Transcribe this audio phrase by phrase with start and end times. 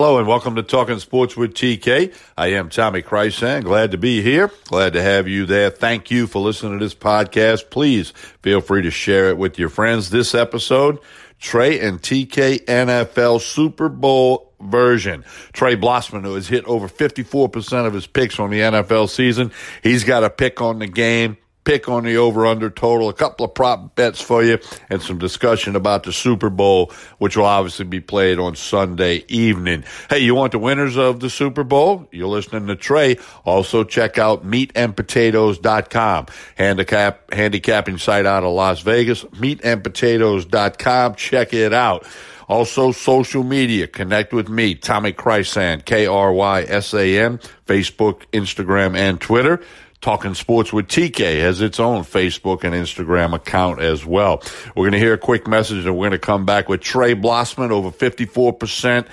[0.00, 2.12] Hello and welcome to Talking Sports with TK.
[2.36, 3.62] I am Tommy Krysan.
[3.62, 4.50] Glad to be here.
[4.64, 5.70] Glad to have you there.
[5.70, 7.70] Thank you for listening to this podcast.
[7.70, 8.10] Please
[8.42, 10.10] feel free to share it with your friends.
[10.10, 10.98] This episode,
[11.38, 15.24] Trey and TK NFL Super Bowl version.
[15.52, 19.52] Trey Blossman, who has hit over 54% of his picks on the NFL season.
[19.84, 23.44] He's got a pick on the game pick on the over under total, a couple
[23.44, 24.58] of prop bets for you,
[24.90, 29.84] and some discussion about the Super Bowl, which will obviously be played on Sunday evening.
[30.08, 32.08] Hey, you want the winners of the Super Bowl?
[32.12, 33.16] You're listening to Trey.
[33.44, 41.14] Also check out meatandpotatoes.com, handicap, handicapping site out of Las Vegas, meatandpotatoes.com.
[41.14, 42.06] Check it out.
[42.46, 43.86] Also, social media.
[43.86, 49.62] Connect with me, Tommy Krysan, K R Y S A N, Facebook, Instagram, and Twitter.
[50.04, 54.42] Talking Sports with TK has its own Facebook and Instagram account as well.
[54.76, 57.14] We're going to hear a quick message and we're going to come back with Trey
[57.14, 59.08] Blossman over 54%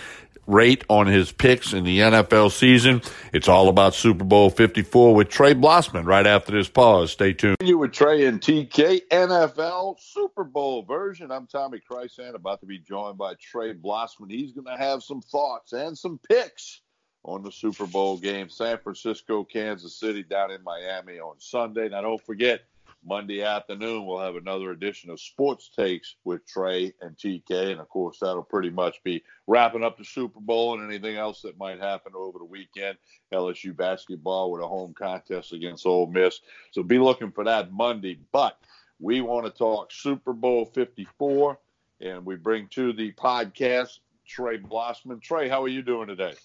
[0.47, 3.01] rate on his picks in the NFL season.
[3.31, 7.13] It's all about Super Bowl 54 with Trey Blossman right after this pause.
[7.13, 7.55] Stay tuned.
[7.63, 11.31] You with Trey and TK NFL Super Bowl version.
[11.31, 14.29] I'm Tommy Krysan, about to be joined by Trey Blossman.
[14.29, 16.81] He's going to have some thoughts and some picks
[17.23, 18.49] on the Super Bowl game.
[18.49, 21.89] San Francisco, Kansas City down in Miami on Sunday.
[21.89, 22.61] Now, don't forget,
[23.03, 27.71] Monday afternoon, we'll have another edition of Sports Takes with Trey and TK.
[27.71, 31.41] And of course, that'll pretty much be wrapping up the Super Bowl and anything else
[31.41, 32.97] that might happen over the weekend.
[33.33, 36.41] LSU basketball with a home contest against Ole Miss.
[36.71, 38.19] So be looking for that Monday.
[38.31, 38.59] But
[38.99, 41.57] we want to talk Super Bowl 54.
[42.01, 45.21] And we bring to the podcast Trey Blossman.
[45.21, 46.35] Trey, how are you doing today?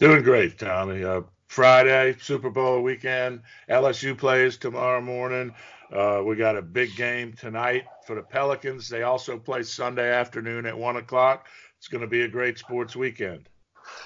[0.00, 1.04] Doing great, Tommy.
[1.04, 3.42] Uh, Friday, Super Bowl weekend.
[3.70, 5.54] LSU plays tomorrow morning.
[5.92, 8.88] Uh, we got a big game tonight for the Pelicans.
[8.88, 11.46] They also play Sunday afternoon at one o'clock.
[11.78, 13.48] It's going to be a great sports weekend.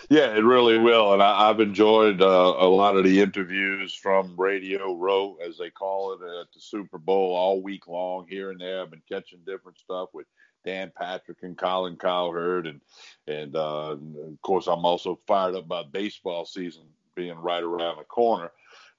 [0.09, 1.12] Yeah, it really will.
[1.12, 5.71] And I, have enjoyed uh, a lot of the interviews from Radio Row, as they
[5.71, 8.83] call it, at the Super Bowl all week long here and there.
[8.83, 10.27] I've been catching different stuff with
[10.65, 12.81] Dan Patrick and Colin Cowherd, and
[13.27, 16.83] and uh, of course I'm also fired up about baseball season
[17.15, 18.50] being right around the corner.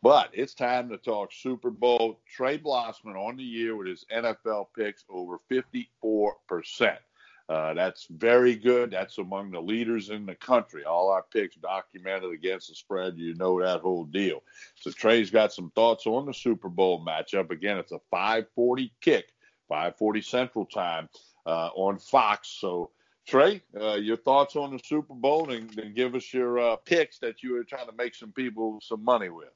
[0.02, 2.22] But it's time to talk Super Bowl.
[2.26, 7.00] Trey Blossman on the year with his NFL picks over 54 percent.
[7.50, 8.92] Uh, that's very good.
[8.92, 10.86] That's among the leaders in the country.
[10.86, 13.18] All our picks documented against the spread.
[13.18, 14.44] You know that whole deal.
[14.76, 17.50] So Trey's got some thoughts on the Super Bowl matchup.
[17.50, 19.34] Again, it's a 5:40 kick,
[19.68, 21.10] 5:40 Central Time
[21.48, 22.50] uh, on Fox.
[22.50, 22.92] So,
[23.26, 27.18] Trey, uh, your thoughts on the Super Bowl and, and give us your uh, picks
[27.18, 29.50] that you were trying to make some people some money with.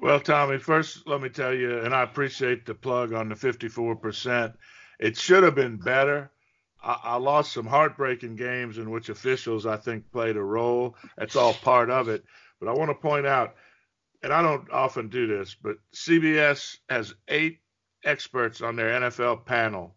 [0.00, 4.54] Well, Tommy, first let me tell you, and I appreciate the plug on the 54%.
[4.98, 6.30] It should have been better.
[6.82, 10.96] I, lost some heartbreaking games in which officials, I think, played a role.
[11.16, 12.24] That's all part of it.
[12.60, 13.56] But I want to point out,
[14.22, 17.58] and I don't often do this, but CBS has eight
[18.04, 19.96] experts on their NFL panel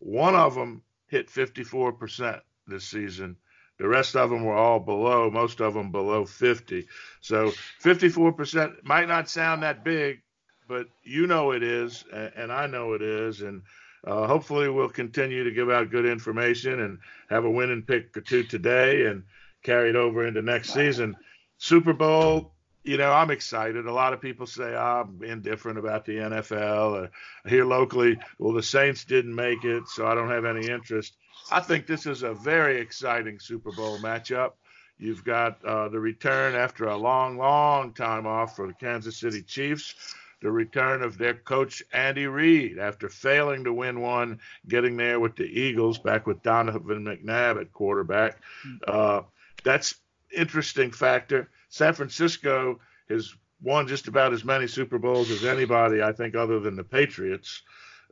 [0.00, 3.36] one of them hit 54% this season.
[3.78, 6.86] The rest of them were all below, most of them below 50.
[7.20, 7.52] So
[7.82, 10.22] 54% might not sound that big,
[10.68, 13.40] but you know it is, and I know it is.
[13.40, 13.62] And
[14.06, 18.20] uh, hopefully we'll continue to give out good information and have a winning pick or
[18.20, 19.24] two today and
[19.62, 21.16] carry it over into next season.
[21.58, 23.86] Super Bowl, you know, I'm excited.
[23.86, 26.92] A lot of people say oh, I'm indifferent about the NFL.
[26.92, 27.10] Or
[27.48, 31.16] here locally, well, the Saints didn't make it, so I don't have any interest.
[31.50, 34.52] I think this is a very exciting Super Bowl matchup.
[34.98, 39.42] You've got uh, the return after a long, long time off for the Kansas City
[39.42, 40.14] Chiefs.
[40.40, 45.36] The return of their coach Andy Reid after failing to win one, getting there with
[45.36, 48.38] the Eagles back with Donovan McNabb at quarterback.
[48.62, 48.76] Hmm.
[48.86, 49.20] Uh,
[49.62, 49.94] that's
[50.34, 51.50] interesting factor.
[51.68, 56.60] San Francisco has won just about as many Super Bowls as anybody, I think, other
[56.60, 57.62] than the Patriots.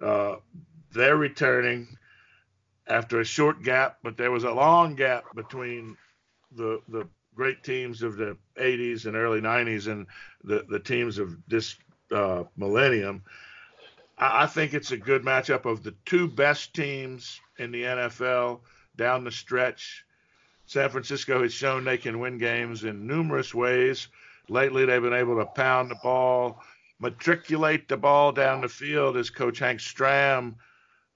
[0.01, 0.37] Uh,
[0.93, 1.89] they're returning
[2.87, 5.97] after a short gap, but there was a long gap between
[6.53, 10.09] the the great teams of the 80s and early 90s and
[10.43, 11.77] the, the teams of this
[12.13, 13.23] uh, millennium.
[14.17, 18.61] I, I think it's a good matchup of the two best teams in the NFL
[18.97, 20.05] down the stretch.
[20.67, 24.09] San Francisco has shown they can win games in numerous ways.
[24.49, 26.63] Lately, they've been able to pound the ball,
[27.01, 30.57] matriculate the ball down the field, as Coach Hank Stram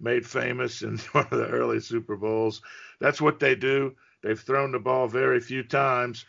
[0.01, 2.63] made famous in one of the early Super Bowls.
[2.99, 3.95] That's what they do.
[4.23, 6.25] They've thrown the ball very few times.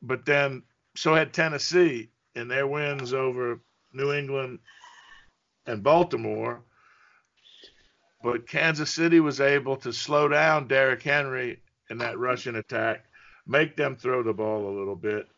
[0.00, 0.62] But then,
[0.94, 3.60] so had Tennessee in their wins over
[3.92, 4.58] New England
[5.66, 6.62] and Baltimore.
[8.22, 13.04] But Kansas City was able to slow down Derrick Henry in that rushing attack.
[13.44, 15.28] make them throw the ball a little bit.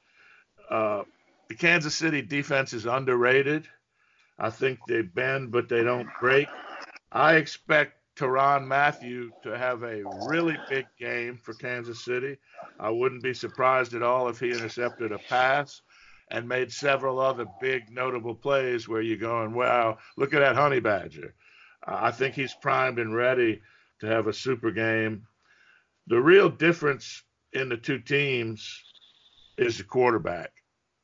[0.70, 1.02] Uh,
[1.49, 3.67] the Kansas City defense is underrated.
[4.38, 6.49] I think they bend, but they don't break.
[7.11, 12.37] I expect Tyrann Mathieu to have a really big game for Kansas City.
[12.79, 15.81] I wouldn't be surprised at all if he intercepted a pass
[16.34, 20.81] and made several other big notable plays where you're going, wow, look at that honey
[20.81, 21.32] badger.
[21.86, 23.62] I think he's primed and ready
[24.00, 25.28] to have a super game.
[26.08, 27.22] The real difference
[27.52, 28.82] in the two teams
[29.56, 30.50] is the quarterback.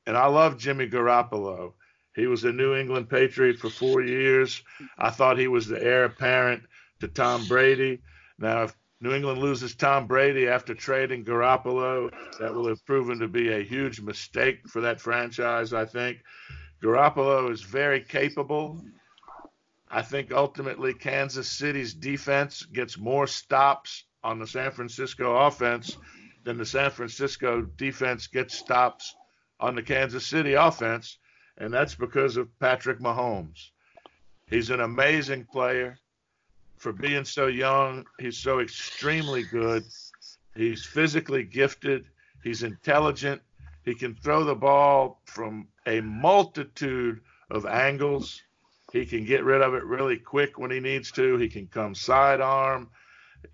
[0.04, 1.74] And I love Jimmy Garoppolo.
[2.16, 4.60] He was a New England Patriot for four years.
[4.98, 6.64] I thought he was the heir apparent
[6.98, 8.02] to Tom Brady.
[8.36, 13.28] Now, if New England loses Tom Brady after trading Garoppolo, that will have proven to
[13.28, 16.18] be a huge mistake for that franchise, I think.
[16.82, 18.84] Garoppolo is very capable.
[19.90, 25.96] I think ultimately Kansas City's defense gets more stops on the San Francisco offense
[26.44, 29.14] than the San Francisco defense gets stops
[29.58, 31.18] on the Kansas City offense,
[31.56, 33.70] and that's because of Patrick Mahomes.
[34.46, 35.98] He's an amazing player
[36.80, 38.06] for being so young.
[38.18, 39.84] He's so extremely good.
[40.56, 42.06] He's physically gifted.
[42.42, 43.42] He's intelligent.
[43.84, 48.42] He can throw the ball from a multitude of angles.
[48.92, 51.36] He can get rid of it really quick when he needs to.
[51.36, 52.88] He can come sidearm.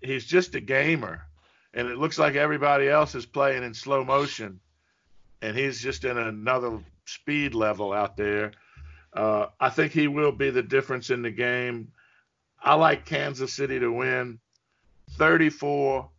[0.01, 1.27] He's just a gamer.
[1.73, 4.61] And it looks like everybody else is playing in slow motion.
[5.41, 8.53] And he's just in another speed level out there.
[9.13, 11.91] Uh, I think he will be the difference in the game.
[12.67, 14.39] I like Kansas City to win
[15.11, 16.09] 34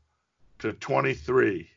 [0.61, 1.69] to 23.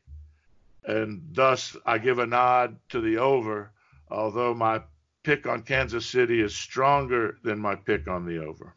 [0.85, 3.73] And thus, I give a nod to the over,
[4.09, 4.81] although my
[5.23, 8.73] pick on Kansas City is stronger than my pick on the over.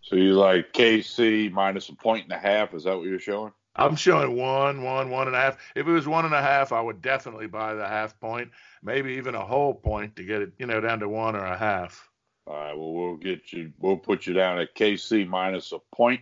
[0.00, 2.72] So you like KC minus a point and a half?
[2.72, 3.52] Is that what you're showing?
[3.76, 5.58] I'm showing one, one, one and a half.
[5.76, 8.50] If it was one and a half, I would definitely buy the half point,
[8.82, 11.58] maybe even a whole point to get it, you know, down to one or a
[11.58, 12.08] half.
[12.46, 12.76] All right.
[12.76, 13.72] Well, we'll get you.
[13.78, 16.20] We'll put you down at KC minus a point,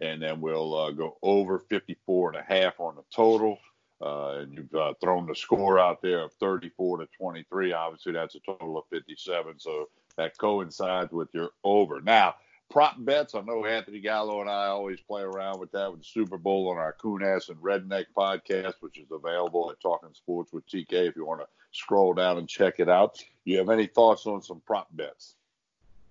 [0.00, 3.58] and then we'll uh, go over 54 and a half on the total.
[4.00, 7.72] Uh, and you've uh, thrown the score out there of 34 to 23.
[7.72, 9.60] Obviously, that's a total of 57.
[9.60, 12.00] So that coincides with your over.
[12.00, 12.34] Now,
[12.68, 13.36] prop bets.
[13.36, 16.68] I know Anthony Gallo and I always play around with that with the Super Bowl
[16.70, 21.14] on our Coon-Ass and Redneck podcast, which is available at Talking Sports with TK if
[21.14, 23.22] you want to scroll down and check it out.
[23.44, 25.36] You have any thoughts on some prop bets?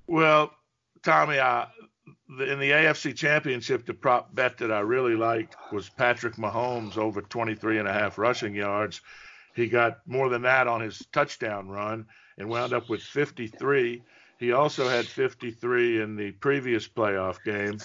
[0.07, 0.51] Well,
[1.03, 1.67] Tommy, I,
[2.29, 7.21] in the AFC Championship, the prop bet that I really liked was Patrick Mahomes over
[7.21, 9.01] 23 and a half rushing yards.
[9.53, 12.05] He got more than that on his touchdown run
[12.37, 14.01] and wound up with 53.
[14.39, 17.77] He also had 53 in the previous playoff game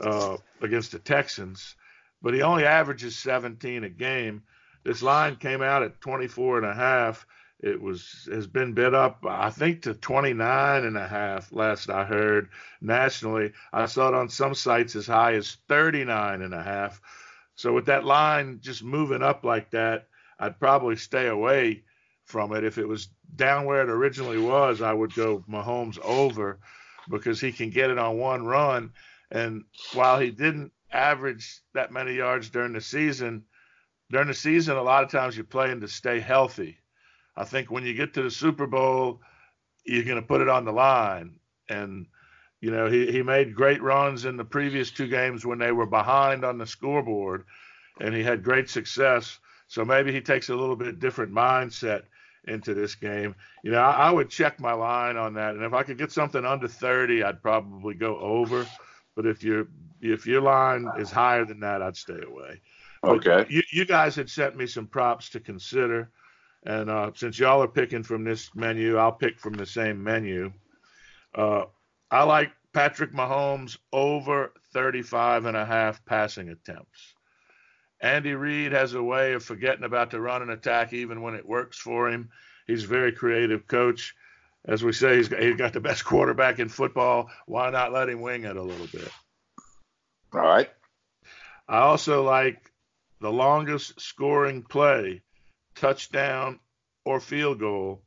[0.00, 1.76] uh, against the Texans,
[2.22, 4.42] but he only averages 17 a game.
[4.82, 7.26] This line came out at 24 and a half
[7.64, 12.04] it was has been bid up i think to 29 and a half last i
[12.04, 12.50] heard
[12.84, 13.52] nationally.
[13.72, 17.00] I saw it on some sites as high as 39 and a half.
[17.56, 20.08] So with that line just moving up like that
[20.38, 21.82] i'd probably stay away
[22.24, 22.64] from it.
[22.64, 26.60] If it was down where it originally was i would go mahomes over
[27.08, 28.92] because he can get it on one run.
[29.30, 29.64] And
[29.94, 33.44] while he didn't average that many yards during the season
[34.10, 36.78] during the season a lot of times you're playing to stay healthy
[37.36, 39.20] I think when you get to the Super Bowl,
[39.84, 41.36] you're going to put it on the line.
[41.68, 42.06] And,
[42.60, 45.86] you know, he, he made great runs in the previous two games when they were
[45.86, 47.44] behind on the scoreboard,
[48.00, 49.38] and he had great success.
[49.66, 52.02] So maybe he takes a little bit different mindset
[52.46, 53.34] into this game.
[53.62, 55.54] You know, I, I would check my line on that.
[55.54, 58.66] And if I could get something under 30, I'd probably go over.
[59.16, 59.68] But if your
[60.00, 62.60] if your line is higher than that, I'd stay away.
[63.00, 63.46] But okay.
[63.48, 66.10] You, you guys had sent me some props to consider.
[66.64, 70.52] And uh, since y'all are picking from this menu, I'll pick from the same menu.
[71.34, 71.64] Uh,
[72.10, 77.14] I like Patrick Mahomes over 35 and a half passing attempts.
[78.00, 81.46] Andy Reid has a way of forgetting about the run and attack even when it
[81.46, 82.30] works for him.
[82.66, 84.14] He's a very creative coach.
[84.66, 87.30] As we say, he's got, he's got the best quarterback in football.
[87.46, 89.10] Why not let him wing it a little bit?
[90.32, 90.70] All right.
[91.68, 92.70] I also like
[93.20, 95.22] the longest scoring play
[95.74, 96.58] touchdown
[97.04, 98.02] or field goal.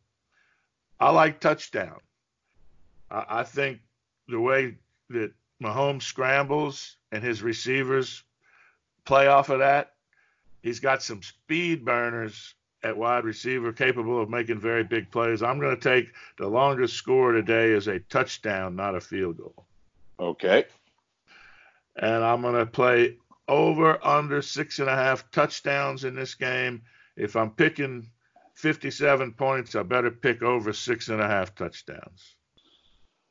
[0.99, 1.99] I like touchdown.
[3.11, 3.79] I, I think
[4.27, 4.75] the way
[5.09, 5.31] that
[5.61, 8.23] Mahomes scrambles and his receivers
[9.05, 9.93] play off of that,
[10.61, 15.41] he's got some speed burners at wide receiver capable of making very big plays.
[15.41, 19.65] I'm going to take the longest score today as a touchdown, not a field goal.
[20.19, 20.65] Okay.
[21.95, 26.81] And I'm going to play over under six and a half touchdowns in this game.
[27.15, 28.09] If I'm picking
[28.55, 32.35] 57 points, I better pick over six and a half touchdowns.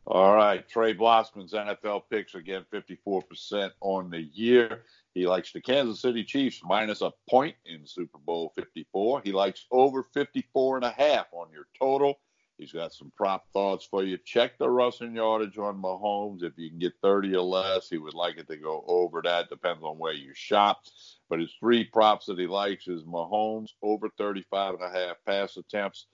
[0.08, 4.84] All right, Trey Blossman's NFL picks again, 54% on the year.
[5.14, 9.22] He likes the Kansas City Chiefs minus a point in Super Bowl 54.
[9.24, 12.20] He likes over 54 and a half on your total.
[12.58, 14.16] He's got some prop thoughts for you.
[14.24, 16.42] Check the rushing yardage on Mahomes.
[16.42, 19.50] If you can get 30 or less, he would like it to go over that.
[19.50, 20.80] Depends on where you shop.
[21.28, 25.58] But his three props that he likes is Mahomes over 35 and a half pass
[25.58, 26.06] attempts,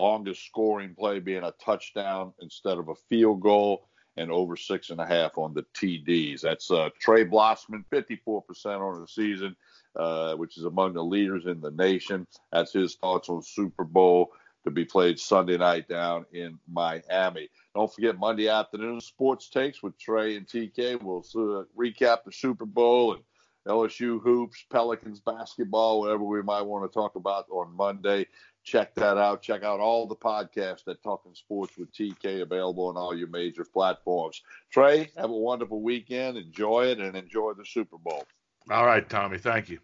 [0.00, 5.00] longest scoring play being a touchdown instead of a field goal, and over six and
[5.00, 6.40] a half on the TDs.
[6.40, 8.42] That's uh, Trey Blossman, 54%
[8.80, 9.54] on the season,
[9.96, 12.26] uh, which is among the leaders in the nation.
[12.52, 14.32] That's his thoughts on Super Bowl
[14.64, 17.48] to be played Sunday night down in Miami.
[17.74, 21.02] Don't forget Monday afternoon sports takes with Trey and TK.
[21.02, 23.22] We'll uh, recap the Super Bowl and
[23.68, 28.26] LSU hoops, Pelicans basketball, whatever we might want to talk about on Monday.
[28.62, 29.42] Check that out.
[29.42, 33.64] Check out all the podcasts that Talking Sports with TK available on all your major
[33.64, 34.42] platforms.
[34.70, 36.38] Trey, have a wonderful weekend.
[36.38, 38.24] Enjoy it and enjoy the Super Bowl.
[38.70, 39.36] All right, Tommy.
[39.36, 39.80] Thank you.